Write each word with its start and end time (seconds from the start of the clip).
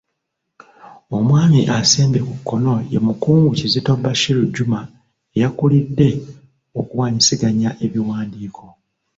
Omwami 1.17 1.59
asembye 1.77 2.19
ku 2.27 2.33
kkono 2.39 2.73
ye 2.91 2.99
Mukungu 3.07 3.47
Kizito 3.57 3.91
Bashir 4.03 4.39
Juma 4.55 4.81
eyakulidde 5.35 6.09
okuwaanyisiganya 6.79 7.69
ebiwandiiko. 7.85 8.65